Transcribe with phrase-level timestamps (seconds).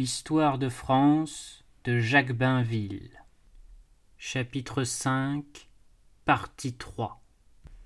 [0.00, 3.10] L'histoire de France de Jacques Bainville.
[4.16, 5.44] Chapitre 5
[6.24, 7.20] Partie 3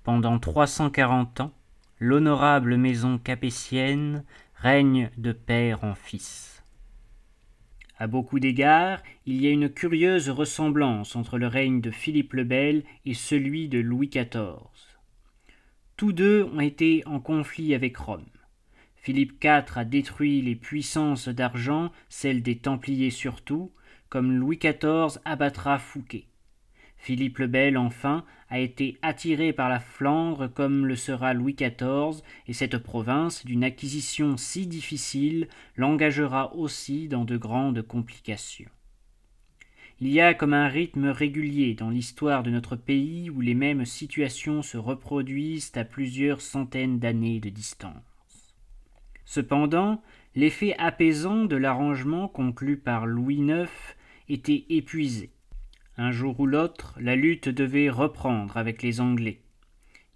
[0.03, 1.53] Pendant 340 ans,
[1.97, 6.63] l'honorable maison capétienne règne de père en fils.
[7.97, 12.43] À beaucoup d'égards, il y a une curieuse ressemblance entre le règne de Philippe le
[12.43, 14.59] Bel et celui de Louis XIV.
[15.97, 18.32] Tous deux ont été en conflit avec Rome.
[19.03, 23.69] Philippe IV a détruit les puissances d'argent, celles des Templiers surtout,
[24.07, 26.23] comme Louis XIV abattra Fouquet.
[26.95, 32.23] Philippe le Bel, enfin, a été attiré par la Flandre comme le sera Louis XIV,
[32.47, 38.71] et cette province, d'une acquisition si difficile, l'engagera aussi dans de grandes complications.
[39.99, 43.83] Il y a comme un rythme régulier dans l'histoire de notre pays où les mêmes
[43.83, 48.12] situations se reproduisent à plusieurs centaines d'années de distance.
[49.25, 50.01] Cependant,
[50.35, 53.69] l'effet apaisant de l'arrangement conclu par Louis IX
[54.29, 55.31] était épuisé.
[55.97, 59.41] Un jour ou l'autre, la lutte devait reprendre avec les Anglais.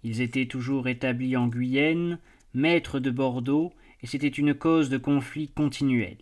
[0.02, 2.18] Ils étaient toujours établis en Guyenne,
[2.54, 6.18] maîtres de Bordeaux, et c'était une cause de conflit continuel.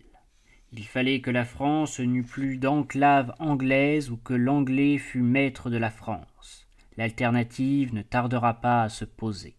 [0.73, 5.77] Il fallait que la France n'eût plus d'enclave anglaise ou que l'Anglais fût maître de
[5.77, 6.67] la France.
[6.97, 9.56] L'alternative ne tardera pas à se poser.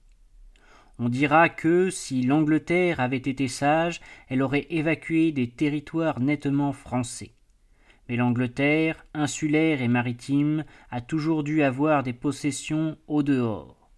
[1.01, 7.31] On dira que, si l'Angleterre avait été sage, elle aurait évacué des territoires nettement français.
[8.09, 13.91] Mais l'Angleterre, insulaire et maritime, a toujours dû avoir des possessions au dehors.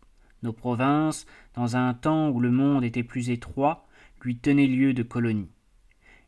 [0.42, 3.86] Nos provinces, dans un temps où le monde était plus étroit,
[4.22, 5.50] lui tenaient lieu de colonie.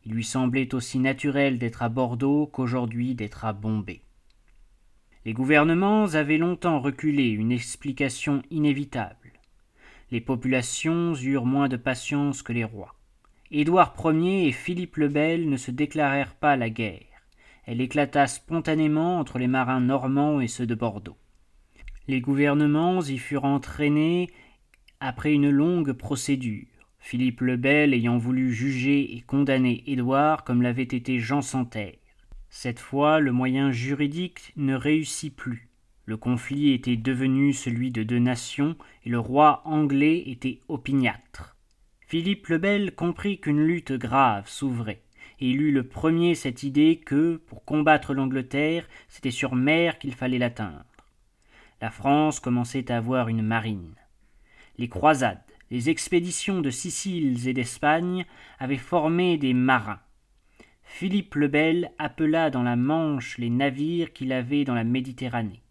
[0.05, 4.01] Il lui semblait aussi naturel d'être à Bordeaux qu'aujourd'hui d'être à Bombay.
[5.25, 9.22] Les gouvernements avaient longtemps reculé une explication inévitable
[10.13, 12.93] les populations eurent moins de patience que les rois.
[13.49, 17.25] Édouard Ier et Philippe le Bel ne se déclarèrent pas la guerre.
[17.65, 21.17] Elle éclata spontanément entre les marins normands et ceux de Bordeaux.
[22.07, 24.29] Les gouvernements y furent entraînés
[24.99, 26.67] après une longue procédure,
[26.99, 31.97] Philippe le Bel ayant voulu juger et condamner Édouard comme l'avait été Jean Santerre.
[32.51, 35.72] Cette fois, le moyen juridique ne réussit plus.
[36.05, 38.75] Le conflit était devenu celui de deux nations,
[39.05, 41.55] et le roi anglais était opiniâtre.
[42.01, 45.03] Philippe le Bel comprit qu'une lutte grave s'ouvrait,
[45.39, 50.13] et il eut le premier cette idée que, pour combattre l'Angleterre, c'était sur mer qu'il
[50.13, 50.83] fallait l'atteindre.
[51.79, 53.95] La France commençait à avoir une marine.
[54.77, 58.25] Les croisades, les expéditions de Sicile et d'Espagne
[58.59, 60.01] avaient formé des marins.
[60.83, 65.63] Philippe le Bel appela dans la Manche les navires qu'il avait dans la Méditerranée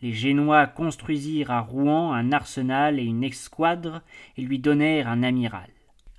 [0.00, 4.02] les Génois construisirent à Rouen un arsenal et une escouadre
[4.36, 5.70] et lui donnèrent un amiral.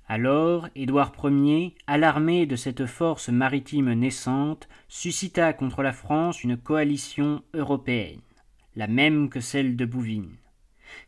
[0.08, 7.42] Alors Édouard Ier, alarmé de cette force maritime naissante, suscita contre la France une coalition
[7.54, 8.20] européenne,
[8.74, 10.36] la même que celle de Bouvines.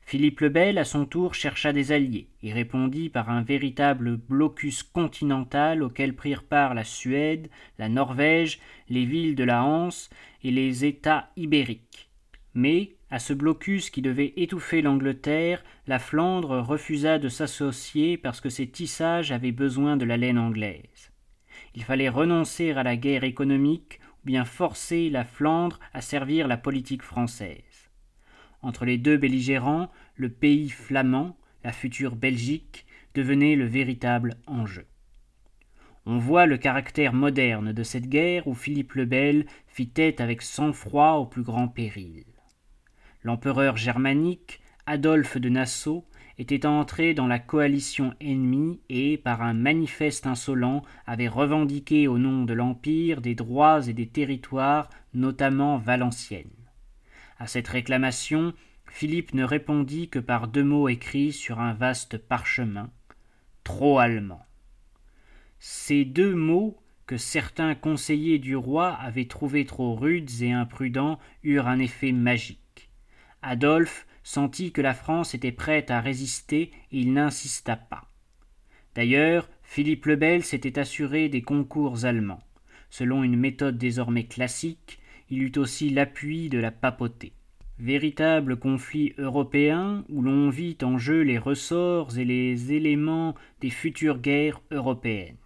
[0.02, 4.84] Philippe le Bel, à son tour, chercha des alliés et répondit par un véritable blocus
[4.84, 10.10] continental auquel prirent part la Suède, la Norvège, les villes de la Hanse
[10.44, 12.11] et les États ibériques.
[12.54, 18.50] Mais, à ce blocus qui devait étouffer l'Angleterre, la Flandre refusa de s'associer parce que
[18.50, 21.10] ses tissages avaient besoin de la laine anglaise.
[21.74, 26.56] Il fallait renoncer à la guerre économique ou bien forcer la Flandre à servir la
[26.56, 27.90] politique française.
[28.60, 34.86] Entre les deux belligérants, le pays flamand, la future Belgique, devenait le véritable enjeu.
[36.04, 40.42] On voit le caractère moderne de cette guerre où Philippe le Bel fit tête avec
[40.42, 42.24] sang-froid au plus grand péril.
[43.24, 46.04] L'empereur germanique, Adolphe de Nassau,
[46.38, 52.44] était entré dans la coalition ennemie et, par un manifeste insolent, avait revendiqué au nom
[52.44, 56.50] de l'Empire des droits et des territoires, notamment Valenciennes.
[57.38, 58.54] À cette réclamation,
[58.86, 62.90] Philippe ne répondit que par deux mots écrits sur un vaste parchemin
[63.64, 64.44] Trop allemand.
[65.60, 71.68] Ces deux mots, que certains conseillers du roi avaient trouvés trop rudes et imprudents, eurent
[71.68, 72.61] un effet magique.
[73.42, 78.08] Adolphe sentit que la France était prête à résister et il n'insista pas.
[78.94, 82.42] D'ailleurs, Philippe le Bel s'était assuré des concours allemands.
[82.90, 84.98] Selon une méthode désormais classique,
[85.30, 87.32] il eut aussi l'appui de la papauté.
[87.78, 94.18] Véritable conflit européen où l'on vit en jeu les ressorts et les éléments des futures
[94.18, 95.38] guerres européennes.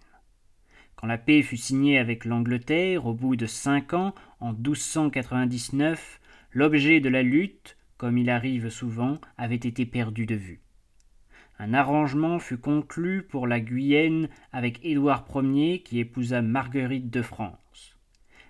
[0.97, 6.19] Quand la paix fut signée avec l'Angleterre au bout de cinq ans, en 1299,
[6.51, 10.61] l'objet de la lutte, comme il arrive souvent, avait été perdu de vue.
[11.59, 17.97] Un arrangement fut conclu pour la Guyenne avec Édouard Ier qui épousa Marguerite de France.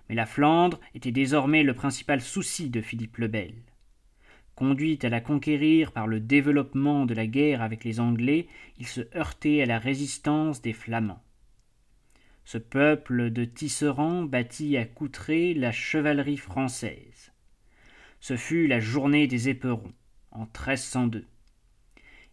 [0.08, 3.54] Mais la Flandre était désormais le principal souci de Philippe le Bel.
[4.54, 8.48] Conduit à la conquérir par le développement de la guerre avec les Anglais,
[8.78, 11.22] il se heurtait à la résistance des Flamands.
[12.44, 17.07] Ce peuple de tisserands bâtit à Coutray la chevalerie française.
[18.20, 19.92] Ce fut la journée des éperons,
[20.32, 21.24] en 1302.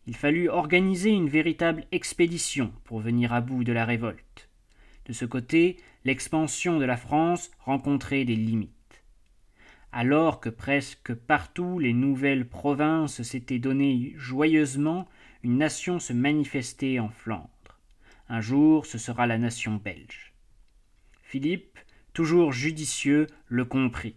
[0.07, 4.49] Il fallut organiser une véritable expédition pour venir à bout de la révolte.
[5.05, 8.71] De ce côté, l'expansion de la France rencontrait des limites.
[9.91, 15.07] Alors que presque partout les nouvelles provinces s'étaient données joyeusement,
[15.43, 17.49] une nation se manifestait en Flandre.
[18.27, 20.33] Un jour, ce sera la nation belge.
[21.21, 21.79] Philippe,
[22.13, 24.15] toujours judicieux, le comprit.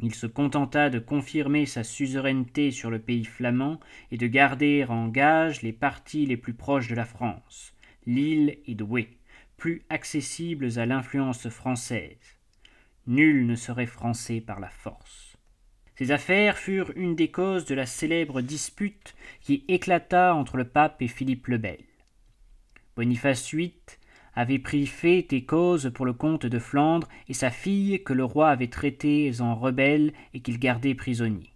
[0.00, 3.80] Il se contenta de confirmer sa suzeraineté sur le pays flamand
[4.12, 7.74] et de garder en gage les parties les plus proches de la France,
[8.06, 9.18] Lille et Douai,
[9.56, 12.38] plus accessibles à l'influence française.
[13.08, 15.36] Nul ne serait français par la force.
[15.96, 21.02] Ces affaires furent une des causes de la célèbre dispute qui éclata entre le pape
[21.02, 21.82] et Philippe le Bel.
[22.94, 23.74] Boniface VIII
[24.38, 28.22] avait pris fait et cause pour le comte de Flandre et sa fille que le
[28.22, 31.52] roi avait traités en rebelles et qu'il gardait prisonniers.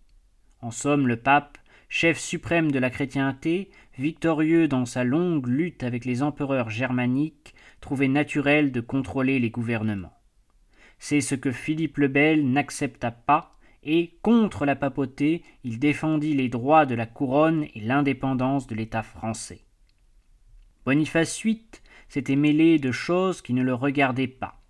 [0.63, 1.59] En somme, le pape,
[1.89, 8.09] chef suprême de la chrétienté, victorieux dans sa longue lutte avec les empereurs germaniques, trouvait
[8.09, 10.19] naturel de contrôler les gouvernements.
[10.99, 16.49] C'est ce que Philippe le Bel n'accepta pas, et, contre la papauté, il défendit les
[16.49, 19.61] droits de la couronne et l'indépendance de l'État français.
[20.85, 21.63] Boniface VIII
[22.13, 24.61] s'était mêlé de choses qui ne le regardaient pas.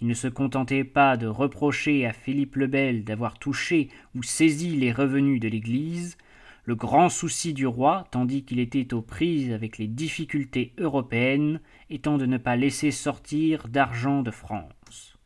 [0.00, 4.74] Il ne se contentait pas de reprocher à Philippe le Bel d'avoir touché ou saisi
[4.74, 6.18] les revenus de l'Église,
[6.64, 11.60] le grand souci du roi, tandis qu'il était aux prises avec les difficultés européennes,
[11.90, 15.16] étant de ne pas laisser sortir d'argent de France.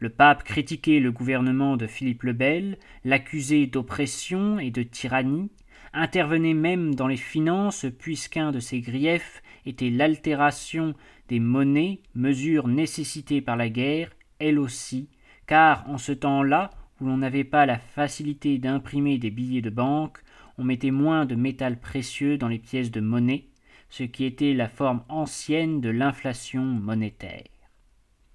[0.00, 5.52] Le pape critiquait le gouvernement de Philippe le Bel, l'accusait d'oppression et de tyrannie,
[5.92, 10.94] intervenait même dans les finances puisqu'un de ses griefs était l'altération
[11.28, 15.08] des monnaies, mesure nécessitée par la guerre, elle aussi,
[15.46, 16.70] car en ce temps-là,
[17.00, 20.18] où l'on n'avait pas la facilité d'imprimer des billets de banque,
[20.58, 23.46] on mettait moins de métal précieux dans les pièces de monnaie,
[23.88, 27.44] ce qui était la forme ancienne de l'inflation monétaire.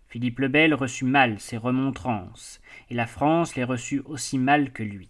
[0.07, 4.83] Philippe le Bel reçut mal ces remontrances, et la France les reçut aussi mal que
[4.83, 5.09] lui.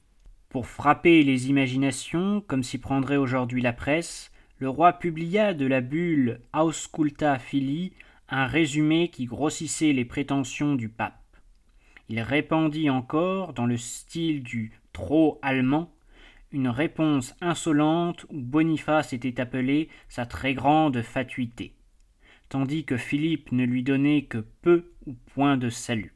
[0.49, 5.81] Pour frapper les imaginations, comme s'y prendrait aujourd'hui la presse, le roi publia de la
[5.81, 7.93] bulle Ausculta Filii
[8.29, 11.13] un résumé qui grossissait les prétentions du pape.
[12.09, 15.93] Il répandit encore, dans le style du trop allemand,
[16.51, 21.75] une réponse insolente où Boniface était appelé sa très grande fatuité,
[22.49, 26.15] tandis que Philippe ne lui donnait que peu ou point de salut.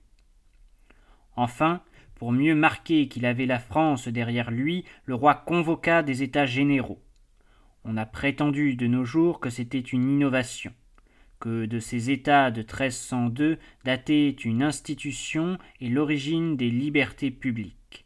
[1.35, 1.81] Enfin,
[2.15, 7.01] pour mieux marquer qu'il avait la France derrière lui, le roi convoqua des États généraux.
[7.83, 10.71] On a prétendu de nos jours que c'était une innovation,
[11.39, 18.05] que de ces États de 1302 datait une institution et l'origine des libertés publiques.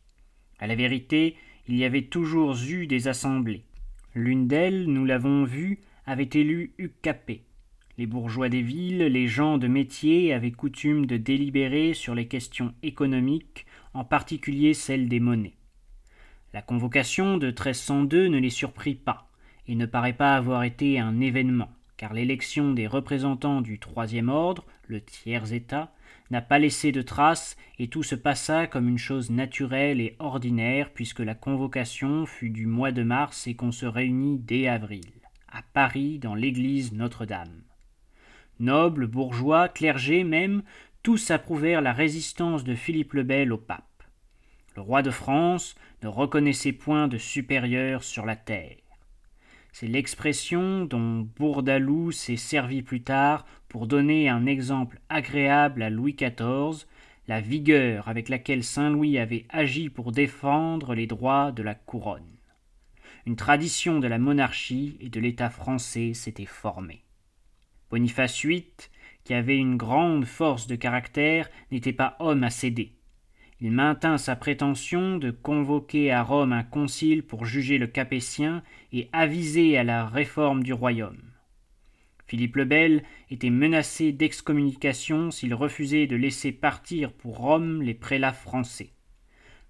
[0.60, 1.36] À la vérité,
[1.68, 3.66] il y avait toujours eu des assemblées.
[4.14, 7.42] L'une d'elles, nous l'avons vu, avait élu Hugues Capet.
[7.98, 12.74] Les bourgeois des villes, les gens de métier avaient coutume de délibérer sur les questions
[12.82, 15.58] économiques, en particulier celles des monnaies.
[16.54, 19.30] La convocation de 1302 ne les surprit pas
[19.68, 24.66] et ne paraît pas avoir été un événement, car l'élection des représentants du troisième ordre,
[24.88, 25.92] le tiers État,
[26.32, 30.92] n'a pas laissé de traces, et tout se passa comme une chose naturelle et ordinaire,
[30.94, 35.06] puisque la convocation fut du mois de mars et qu'on se réunit dès avril,
[35.52, 37.62] à Paris, dans l'église Notre-Dame.
[38.60, 40.64] Nobles, bourgeois, clergés même,
[41.04, 43.84] tous approuvèrent la résistance de Philippe le Bel au pape.
[44.76, 48.78] Le roi de France ne reconnaissait point de supérieur sur la terre.
[49.78, 56.14] C'est l'expression dont Bourdaloue s'est servi plus tard pour donner un exemple agréable à Louis
[56.14, 56.88] XIV,
[57.28, 62.38] la vigueur avec laquelle Saint Louis avait agi pour défendre les droits de la couronne.
[63.26, 67.04] Une tradition de la monarchie et de l'État français s'était formée.
[67.90, 68.72] Boniface VIII,
[69.26, 72.94] qui avait une grande force de caractère, n'était pas homme à céder.
[73.62, 79.08] Il maintint sa prétention de convoquer à Rome un concile pour juger le Capétien et
[79.14, 81.22] aviser à la réforme du royaume.
[82.28, 88.34] Philippe le Bel était menacé d'excommunication s'il refusait de laisser partir pour Rome les prélats
[88.34, 88.90] français.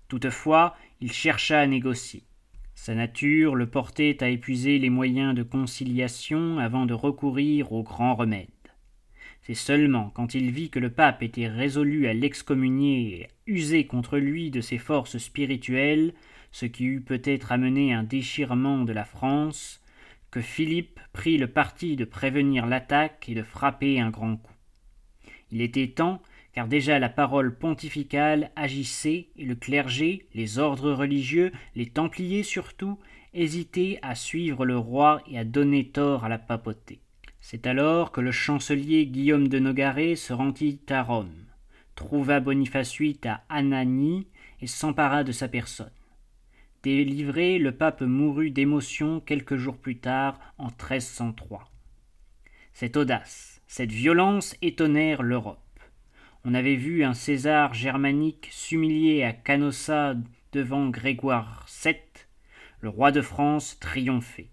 [0.07, 2.23] Toutefois, il chercha à négocier.
[2.73, 8.15] Sa nature le portait à épuiser les moyens de conciliation avant de recourir aux grands
[8.15, 8.54] remèdes.
[9.45, 13.85] C'est seulement quand il vit que le pape était résolu à l'excommunier et à user
[13.85, 16.15] contre lui de ses forces spirituelles,
[16.51, 19.83] ce qui eût peut-être amené un déchirement de la France,
[20.31, 24.55] que Philippe prit le parti de prévenir l'attaque et de frapper un grand coup.
[25.51, 26.23] Il était temps,
[26.53, 32.97] car déjà la parole pontificale agissait et le clergé, les ordres religieux, les templiers surtout,
[33.35, 36.99] hésitaient à suivre le roi et à donner tort à la papauté.
[37.47, 41.45] C'est alors que le chancelier Guillaume de Nogaret se rendit à Rome,
[41.93, 44.25] trouva Boniface VIII à Anagni
[44.61, 45.91] et s'empara de sa personne.
[46.81, 51.71] Délivré, le pape mourut d'émotion quelques jours plus tard, en 1303.
[52.73, 55.79] Cette audace, cette violence étonnèrent l'Europe.
[56.45, 60.15] On avait vu un César germanique s'humilier à Canossa
[60.51, 61.93] devant Grégoire VII,
[62.79, 64.49] le roi de France triompher.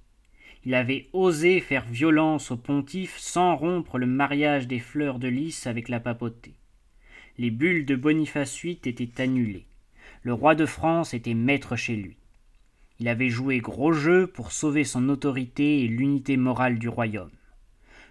[0.65, 5.67] Il avait osé faire violence au pontife sans rompre le mariage des fleurs de lys
[5.67, 6.55] avec la papauté.
[7.37, 9.67] Les bulles de Boniface VIII étaient annulées.
[10.23, 12.17] Le roi de France était maître chez lui.
[13.01, 17.33] Il avait joué gros jeu pour sauver son autorité et l'unité morale du royaume.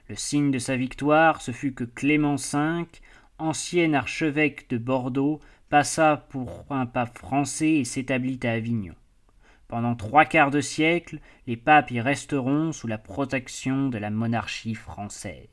[0.09, 2.85] Le signe de sa victoire, ce fut que Clément V,
[3.37, 5.39] ancien archevêque de Bordeaux,
[5.69, 8.95] passa pour un pape français et s'établit à Avignon.
[9.71, 14.75] Pendant trois quarts de siècle, les papes y resteront sous la protection de la monarchie
[14.75, 15.47] française.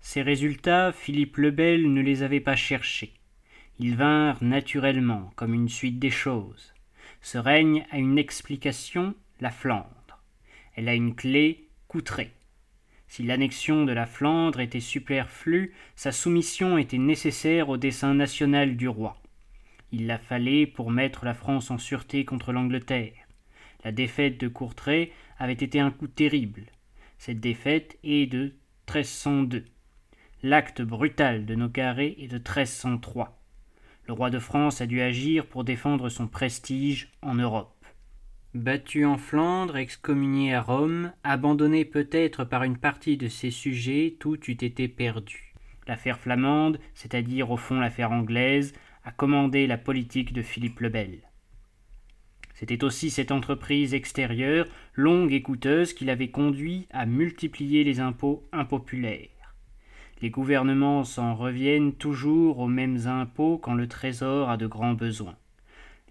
[0.00, 3.12] Ces résultats, Philippe le Bel ne les avait pas cherchés.
[3.78, 6.72] Ils vinrent naturellement, comme une suite des choses.
[7.20, 10.22] Ce règne a une explication, la Flandre.
[10.74, 12.30] Elle a une clé, Coutray.
[13.08, 18.88] Si l'annexion de la Flandre était superflue, sa soumission était nécessaire au dessein national du
[18.88, 19.20] roi.
[19.92, 23.14] Il la fallait pour mettre la France en sûreté contre l'Angleterre.
[23.84, 26.66] La défaite de Courtrai avait été un coup terrible.
[27.18, 28.54] Cette défaite est de
[28.88, 29.64] 1302.
[30.42, 33.38] L'acte brutal de Nogaret est de 1303.
[34.06, 37.74] Le roi de France a dû agir pour défendre son prestige en Europe.
[38.54, 44.38] Battu en Flandre, excommunié à Rome, abandonné peut-être par une partie de ses sujets, tout
[44.48, 45.54] eût été perdu.
[45.86, 48.72] L'affaire flamande, c'est-à-dire au fond l'affaire anglaise,
[49.08, 51.20] a commandé la politique de Philippe le Bel.
[52.52, 58.46] C'était aussi cette entreprise extérieure, longue et coûteuse, qui l'avait conduit à multiplier les impôts
[58.52, 59.54] impopulaires.
[60.20, 65.38] Les gouvernements s'en reviennent toujours aux mêmes impôts quand le Trésor a de grands besoins.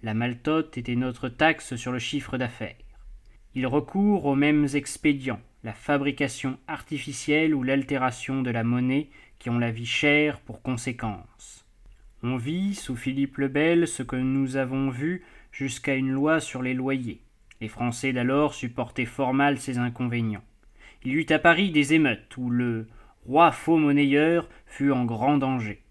[0.01, 2.81] La maltote était notre taxe sur le chiffre d'affaires.
[3.53, 9.59] Il recourt aux mêmes expédients, la fabrication artificielle ou l'altération de la monnaie, qui ont
[9.59, 11.66] la vie chère pour conséquence.
[12.23, 16.63] On vit, sous Philippe le Bel, ce que nous avons vu jusqu'à une loi sur
[16.63, 17.21] les loyers.
[17.61, 20.43] Les Français d'alors supportaient fort mal ces inconvénients.
[21.03, 22.87] Il y eut à Paris des émeutes où le
[23.27, 25.83] roi faux monnayeur fut en grand danger.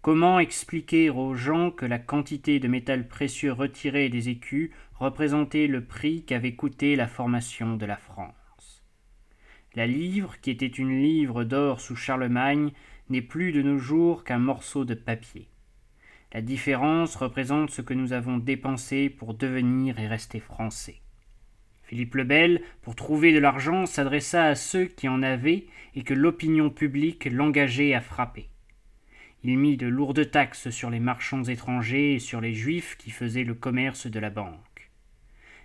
[0.00, 5.84] Comment expliquer aux gens que la quantité de métal précieux retiré des écus représentait le
[5.84, 8.82] prix qu'avait coûté la formation de la France?
[9.76, 12.72] La livre, qui était une livre d'or sous Charlemagne,
[13.10, 15.46] n'est plus de nos jours qu'un morceau de papier.
[16.32, 21.02] La différence représente ce que nous avons dépensé pour devenir et rester français.
[21.82, 26.14] Philippe le Bel, pour trouver de l'argent, s'adressa à ceux qui en avaient et que
[26.14, 28.48] l'opinion publique l'engageait à frapper.
[29.44, 33.44] Il mit de lourdes taxes sur les marchands étrangers et sur les juifs qui faisaient
[33.44, 34.90] le commerce de la banque.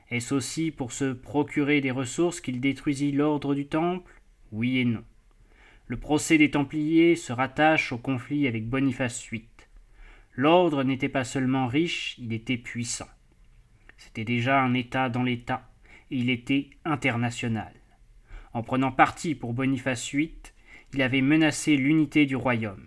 [0.09, 4.11] Est-ce aussi pour se procurer des ressources qu'il détruisit l'ordre du Temple?
[4.51, 5.03] Oui et non.
[5.85, 9.47] Le procès des Templiers se rattache au conflit avec Boniface VIII.
[10.37, 13.09] L'ordre n'était pas seulement riche, il était puissant.
[13.97, 15.67] C'était déjà un État dans l'État,
[16.11, 17.73] il était international.
[18.53, 20.31] En prenant parti pour Boniface VIII,
[20.93, 22.85] il avait menacé l'unité du royaume.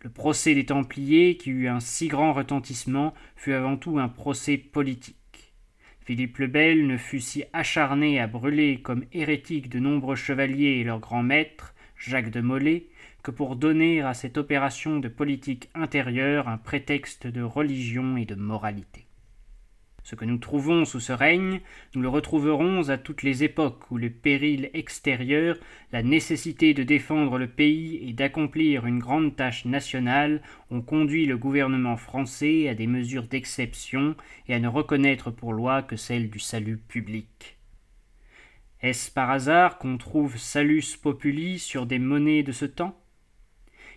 [0.00, 4.56] Le procès des Templiers, qui eut un si grand retentissement, fut avant tout un procès
[4.56, 5.54] politique.
[6.04, 10.84] Philippe le Bel ne fut si acharné à brûler comme hérétiques de nombreux chevaliers et
[10.84, 12.88] leur grand maître, Jacques de Molay,
[13.22, 18.34] que pour donner à cette opération de politique intérieure un prétexte de religion et de
[18.34, 19.06] moralité.
[20.02, 21.60] Ce que nous trouvons sous ce règne,
[21.94, 25.56] nous le retrouverons à toutes les époques où le péril extérieur,
[25.92, 31.36] la nécessité de défendre le pays et d'accomplir une grande tâche nationale ont conduit le
[31.36, 34.16] gouvernement français à des mesures d'exception
[34.48, 37.58] et à ne reconnaître pour loi que celle du salut public.
[38.82, 42.99] Est-ce par hasard qu'on trouve salus populi sur des monnaies de ce temps?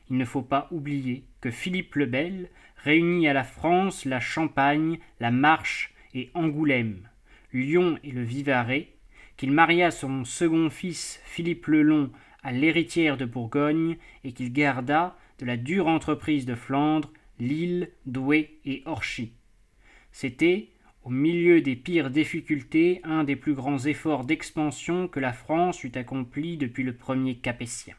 [0.09, 4.99] Il ne faut pas oublier que Philippe le Bel réunit à la France la Champagne,
[5.19, 7.07] la Marche et Angoulême.
[7.53, 8.89] Lyon et le Vivarais,
[9.37, 12.11] qu'il maria son second fils Philippe le Long
[12.43, 18.59] à l'héritière de Bourgogne et qu'il garda de la dure entreprise de Flandre Lille, Douai
[18.65, 19.33] et Orchy.
[20.11, 20.69] C'était,
[21.03, 25.91] au milieu des pires difficultés, un des plus grands efforts d'expansion que la France eût
[25.95, 27.95] accompli depuis le premier Capétien.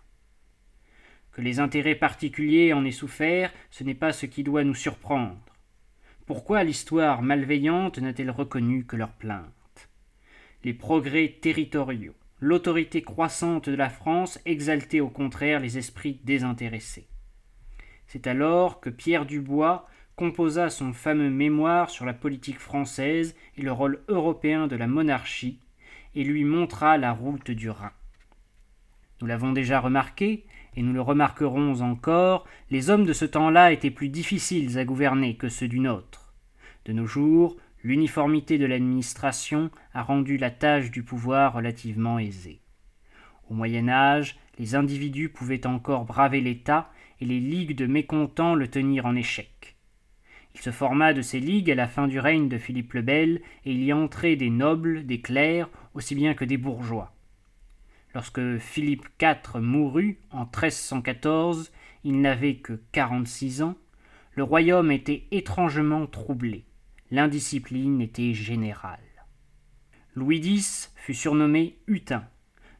[1.34, 5.36] Que les intérêts particuliers en aient souffert, ce n'est pas ce qui doit nous surprendre.
[6.26, 9.90] Pourquoi l'histoire malveillante n'a-t-elle reconnu que leurs plaintes
[10.62, 17.08] Les progrès territoriaux, l'autorité croissante de la France exaltaient au contraire les esprits désintéressés.
[18.06, 23.72] C'est alors que Pierre Dubois composa son fameux mémoire sur la politique française et le
[23.72, 25.58] rôle européen de la monarchie,
[26.14, 27.90] et lui montra la route du Rhin.
[29.20, 30.44] Nous l'avons déjà remarqué,
[30.76, 35.36] et nous le remarquerons encore, les hommes de ce temps-là étaient plus difficiles à gouverner
[35.36, 36.34] que ceux du nôtre.
[36.84, 42.60] De nos jours, l'uniformité de l'administration a rendu la tâche du pouvoir relativement aisée.
[43.50, 46.90] Au Moyen Âge, les individus pouvaient encore braver l'État
[47.20, 49.76] et les ligues de mécontents le tenir en échec.
[50.54, 53.42] Il se forma de ces ligues à la fin du règne de Philippe le Bel,
[53.64, 57.13] et il y entrait des nobles, des clercs, aussi bien que des bourgeois.
[58.14, 61.72] Lorsque Philippe IV mourut en 1314,
[62.04, 63.76] il n'avait que quarante-six ans,
[64.34, 66.64] le royaume était étrangement troublé.
[67.10, 69.00] L'indiscipline était générale.
[70.14, 72.24] Louis X fut surnommé Hutin,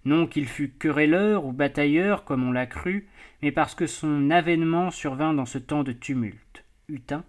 [0.05, 3.09] non qu'il fût querelleur ou batailleur comme on l'a cru,
[3.43, 7.25] mais parce que son avènement survint dans ce temps de tumulte, Hutin,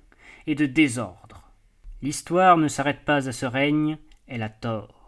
[0.48, 1.52] et de désordre.
[2.02, 3.98] L'histoire ne s'arrête pas à ce règne,
[4.28, 5.05] elle a tort.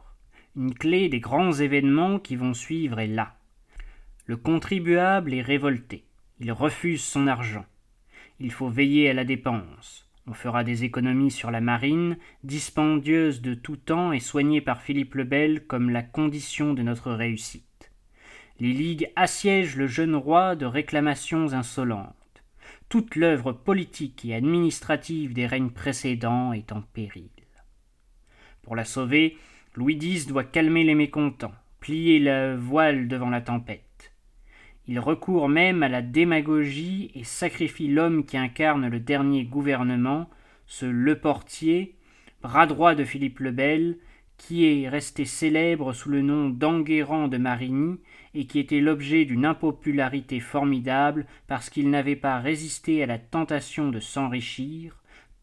[0.58, 3.36] Une clé des grands événements qui vont suivre est là.
[4.26, 6.04] Le contribuable est révolté.
[6.40, 7.66] Il refuse son argent.
[8.40, 10.10] Il faut veiller à la dépense.
[10.26, 15.14] On fera des économies sur la marine, dispendieuse de tout temps et soignée par Philippe
[15.14, 17.92] le Bel comme la condition de notre réussite.
[18.60, 22.16] Les ligues assiègent le jeune roi de réclamations insolentes.
[22.90, 27.30] Toute l'œuvre politique et administrative des règnes précédents est en péril.
[28.64, 29.38] Pour la sauver,
[29.78, 34.12] Louis X doit calmer les mécontents, plier la voile devant la tempête.
[34.88, 40.32] Il recourt même à la démagogie et sacrifie l'homme qui incarne le dernier gouvernement,
[40.66, 41.94] ce Leportier,
[42.42, 44.00] bras droit de Philippe le Bel,
[44.38, 48.00] qui est resté célèbre sous le nom d'Enguerrand de Marigny
[48.34, 53.90] et qui était l'objet d'une impopularité formidable parce qu'il n'avait pas résisté à la tentation
[53.90, 54.96] de s'enrichir,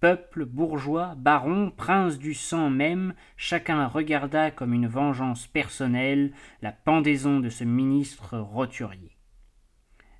[0.04, 7.40] Peuple, bourgeois, baron, prince du sang même, chacun regarda comme une vengeance personnelle la pendaison
[7.40, 9.16] de ce ministre roturier.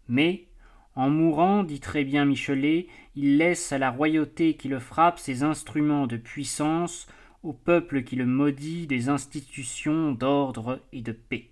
[0.09, 0.49] Mais,
[0.94, 5.42] en mourant, dit très bien Michelet, il laisse à la royauté qui le frappe ses
[5.42, 7.07] instruments de puissance,
[7.42, 11.51] au peuple qui le maudit des institutions d'ordre et de paix.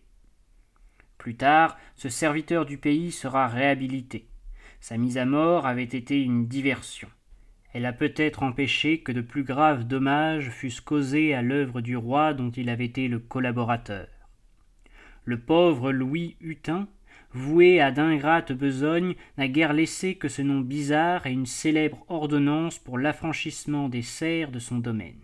[1.19, 4.27] Plus tard, ce serviteur du pays sera réhabilité.
[4.81, 7.11] Sa mise à mort avait été une diversion
[7.73, 12.35] elle a peut-être empêché que de plus graves dommages fussent causés à l'œuvre du roi
[12.35, 14.09] dont il avait été le collaborateur.
[15.25, 16.89] Le pauvre Louis Hutin,
[17.33, 22.79] voué à d'ingrates besognes, n'a guère laissé que ce nom bizarre et une célèbre ordonnance
[22.79, 25.21] pour l'affranchissement des serfs de son domaine.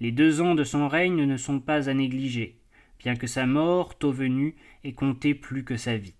[0.00, 2.58] Les deux ans de son règne ne sont pas à négliger,
[2.98, 6.14] bien que sa mort, tôt venue, ait compté plus que sa vie.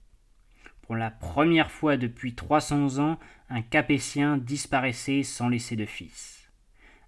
[0.89, 3.19] Pour la première fois depuis trois cents ans,
[3.51, 6.49] un Capétien disparaissait sans laisser de fils.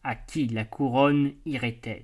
[0.05, 2.03] À qui la couronne irait-elle?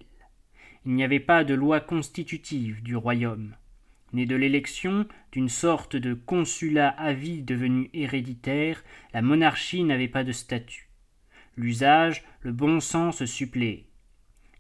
[0.87, 3.55] Il n'y avait pas de loi constitutive du royaume.
[4.15, 10.25] Né de l'élection, d'une sorte de consulat à vie devenu héréditaire, la monarchie n'avait pas
[10.25, 10.89] de statut.
[11.59, 13.85] L'usage, le bon sens suppléait.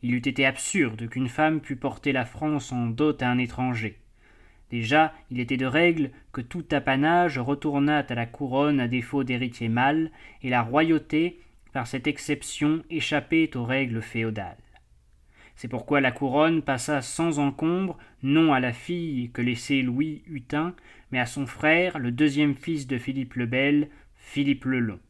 [0.02, 4.02] Il eût été absurde qu'une femme pût porter la France en dot à un étranger.
[4.70, 9.68] Déjà, il était de règle que tout apanage retournât à la couronne à défaut d'héritier
[9.68, 10.11] mâle,
[10.42, 11.38] et la royauté,
[11.72, 14.57] par cette exception, échappait aux règles féodales.
[15.55, 20.74] C'est pourquoi la couronne passa sans encombre, non à la fille que laissait Louis Hutin,
[21.11, 25.00] mais à son frère, le deuxième fils de Philippe le Bel, Philippe le Long.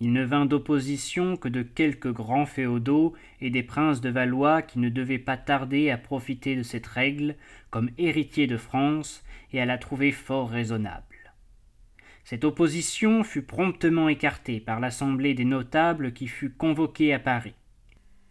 [0.00, 4.78] Il ne vint d'opposition que de quelques grands féodaux et des princes de Valois qui
[4.78, 7.34] ne devaient pas tarder à profiter de cette règle
[7.70, 11.04] comme héritiers de France et à la trouver fort raisonnable.
[12.22, 17.54] Cette opposition fut promptement écartée par l'assemblée des notables qui fut convoquée à Paris.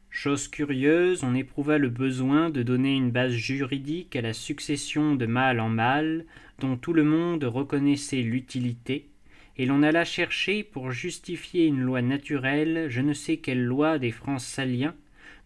[0.10, 5.26] Chose curieuse, on éprouva le besoin de donner une base juridique à la succession de
[5.26, 6.26] mâle en mâle,
[6.60, 9.10] dont tout le monde reconnaissait l'utilité,
[9.58, 14.12] et l'on alla chercher pour justifier une loi naturelle je ne sais quelle loi des
[14.12, 14.96] France saliens,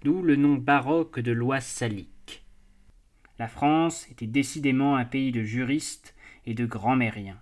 [0.04, 2.44] d'où le nom baroque de loi salique.
[3.40, 7.40] La France était décidément un pays de juristes et de grands-mériens.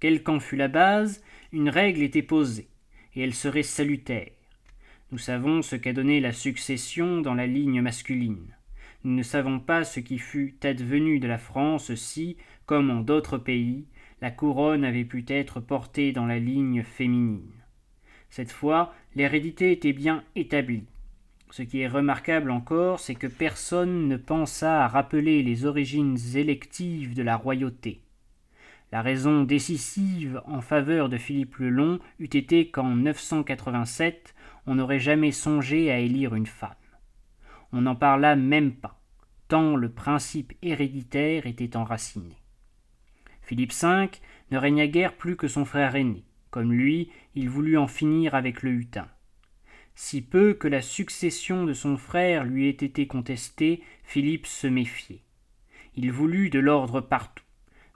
[0.00, 1.22] Quelle qu'en fût la base,
[1.52, 2.68] une règle était posée,
[3.14, 4.30] et elle serait salutaire.
[5.12, 8.56] Nous savons ce qu'a donné la succession dans la ligne masculine.
[9.04, 13.38] Nous ne savons pas ce qui fût advenu de la France si, comme en d'autres
[13.38, 13.86] pays,
[14.20, 17.52] la couronne avait pu être portée dans la ligne féminine.
[18.30, 20.86] Cette fois, l'hérédité était bien établie.
[21.50, 27.14] Ce qui est remarquable encore, c'est que personne ne pensa à rappeler les origines électives
[27.14, 28.02] de la royauté.
[28.92, 34.34] La raison décisive en faveur de Philippe le Long eût été qu'en 987,
[34.66, 36.70] on n'aurait jamais songé à élire une femme.
[37.72, 39.00] On n'en parla même pas,
[39.48, 42.36] tant le principe héréditaire était enraciné.
[43.46, 44.10] Philippe V
[44.50, 46.24] ne régna guère plus que son frère aîné.
[46.50, 49.06] Comme lui, il voulut en finir avec le hutin.
[49.94, 55.22] Si peu que la succession de son frère lui ait été contestée, Philippe se méfiait.
[55.94, 57.44] Il voulut de l'ordre partout,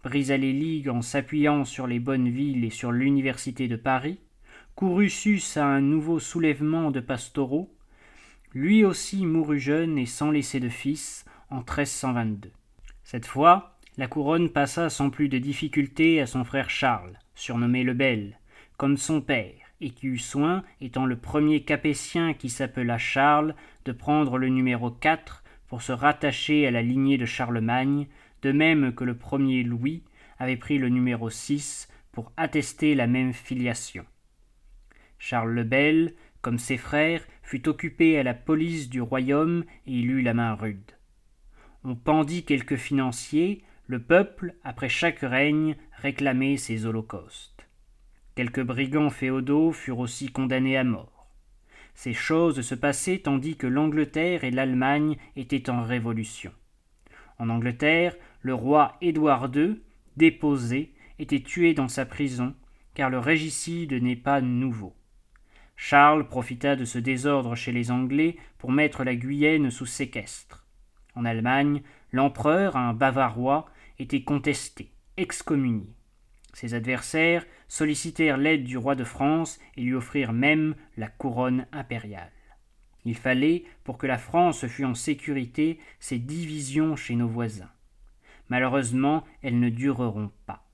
[0.04, 4.20] brisa les ligues en s'appuyant sur les bonnes villes et sur l'université de Paris,
[4.76, 7.74] courut sus à un nouveau soulèvement de pastoraux,
[8.54, 12.50] lui aussi mourut jeune et sans laisser de fils en 1322.
[13.02, 17.94] Cette fois, la couronne passa sans plus de difficulté à son frère Charles, surnommé le
[17.94, 18.38] Bel,
[18.76, 23.92] comme son père, et qui eut soin, étant le premier capétien qui s'appela Charles, de
[23.92, 28.08] prendre le numéro 4 pour se rattacher à la lignée de Charlemagne,
[28.42, 30.02] de même que le premier Louis
[30.38, 34.04] avait pris le numéro 6 pour attester la même filiation.
[35.18, 40.10] Charles le Bel, comme ses frères, fut occupé à la police du royaume et il
[40.10, 40.92] eut la main rude.
[41.84, 47.66] On pendit quelques financiers, le peuple, après chaque règne, réclamait ses holocaustes.
[48.36, 51.28] Quelques brigands féodaux furent aussi condamnés à mort.
[51.94, 56.52] Ces choses se passaient tandis que l'Angleterre et l'Allemagne étaient en révolution.
[57.40, 59.80] En Angleterre, le roi Édouard II,
[60.16, 62.54] déposé, était tué dans sa prison,
[62.94, 64.94] car le régicide n'est pas nouveau.
[65.74, 70.64] Charles profita de ce désordre chez les Anglais pour mettre la Guyenne sous séquestre.
[71.16, 73.66] En Allemagne, l'empereur, un Bavarois,
[74.00, 75.94] était contesté, excommunié.
[76.52, 82.32] Ses adversaires sollicitèrent l'aide du roi de France et lui offrirent même la couronne impériale.
[83.04, 87.70] Il fallait, pour que la France fût en sécurité, ces divisions chez nos voisins.
[88.48, 90.66] Malheureusement, elles ne dureront pas.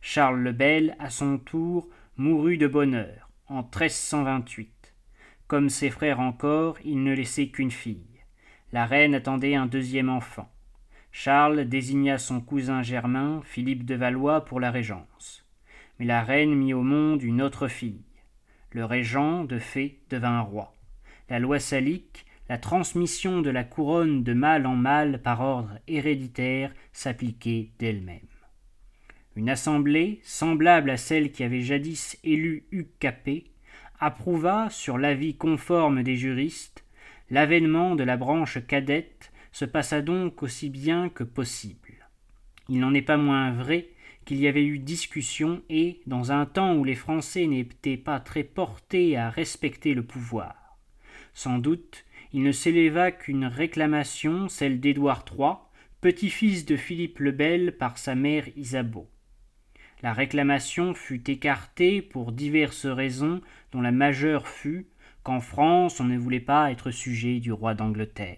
[0.00, 4.94] Charles le Bel, à son tour, mourut de bonne heure en 1328.
[5.46, 8.22] Comme ses frères encore, il ne laissait qu'une fille.
[8.72, 10.50] La reine attendait un deuxième enfant.
[11.18, 15.46] Charles désigna son cousin germain, Philippe de Valois, pour la régence.
[15.98, 18.04] Mais la reine mit au monde une autre fille.
[18.72, 20.74] Le régent, de fait, devint roi.
[21.30, 26.70] La loi salique, la transmission de la couronne de mâle en mâle par ordre héréditaire,
[26.92, 28.20] s'appliquait d'elle-même.
[29.36, 33.44] Une assemblée, semblable à celle qui avait jadis élu Hugues Capet,
[34.00, 36.84] approuva, sur l'avis conforme des juristes,
[37.30, 42.06] l'avènement de la branche cadette se passa donc aussi bien que possible.
[42.68, 43.88] Il n'en est pas moins vrai
[44.26, 48.44] qu'il y avait eu discussion et, dans un temps où les Français n'étaient pas très
[48.44, 50.76] portés à respecter le pouvoir.
[51.32, 55.52] Sans doute, il ne s'éleva qu'une réclamation, celle d'Édouard III,
[56.02, 59.08] petit-fils de Philippe le Bel par sa mère Isabeau.
[60.02, 63.40] La réclamation fut écartée pour diverses raisons,
[63.72, 64.86] dont la majeure fut
[65.22, 68.36] qu'en France on ne voulait pas être sujet du roi d'Angleterre.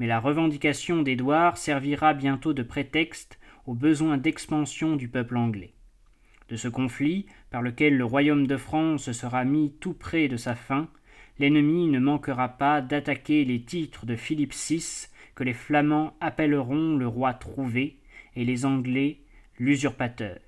[0.00, 5.74] Mais la revendication d'Édouard servira bientôt de prétexte aux besoins d'expansion du peuple anglais.
[6.48, 10.54] De ce conflit, par lequel le royaume de France sera mis tout près de sa
[10.54, 10.88] fin,
[11.38, 17.06] l'ennemi ne manquera pas d'attaquer les titres de Philippe VI que les Flamands appelleront le
[17.06, 17.98] roi trouvé
[18.36, 19.20] et les Anglais
[19.58, 20.38] l'usurpateur.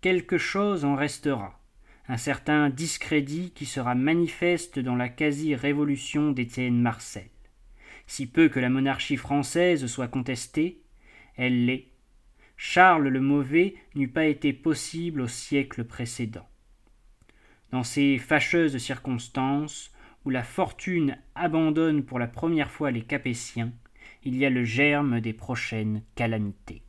[0.00, 1.60] Quelque chose en restera,
[2.08, 7.31] un certain discrédit qui sera manifeste dans la quasi-révolution d'Étienne Marcel.
[8.06, 10.82] Si peu que la monarchie française soit contestée,
[11.36, 11.88] elle l'est.
[12.56, 16.48] Charles le Mauvais n'eût pas été possible au siècle précédent.
[17.70, 19.92] Dans ces fâcheuses circonstances,
[20.24, 23.72] où la fortune abandonne pour la première fois les Capétiens,
[24.24, 26.82] il y a le germe des prochaines calamités.